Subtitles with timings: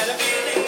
[0.00, 0.59] Got a feeling.